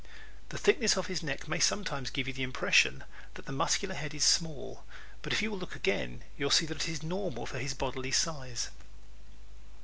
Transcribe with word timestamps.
The 0.49 0.57
thickness 0.57 0.97
of 0.97 1.05
his 1.05 1.21
neck 1.21 1.47
may 1.47 1.59
sometimes 1.59 2.09
give 2.09 2.27
you 2.27 2.33
the 2.33 2.41
impression 2.41 3.03
that 3.35 3.45
the 3.45 3.51
Muscular 3.51 3.93
head 3.93 4.15
is 4.15 4.23
small 4.23 4.83
but 5.21 5.31
if 5.31 5.43
you 5.43 5.51
will 5.51 5.59
look 5.59 5.75
again 5.75 6.23
you 6.39 6.47
will 6.47 6.49
see 6.49 6.65
that 6.65 6.87
it 6.87 6.89
is 6.91 7.03
normal 7.03 7.45
for 7.45 7.59
his 7.59 7.75
bodily 7.75 8.09
size. 8.09 8.69